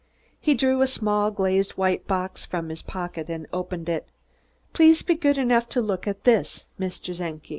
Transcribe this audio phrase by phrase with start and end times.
[0.39, 4.07] He drew a small, glazed white box from his pocket and opened it.
[4.73, 7.15] "Please be good enough to look at this, Mr.
[7.15, 7.49] Czenki."